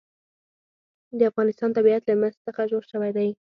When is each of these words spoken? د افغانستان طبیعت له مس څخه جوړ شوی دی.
د 1.17 1.19
افغانستان 1.31 1.69
طبیعت 1.77 2.03
له 2.05 2.15
مس 2.21 2.35
څخه 2.45 2.61
جوړ 2.71 2.83
شوی 2.91 3.11
دی. 3.17 3.29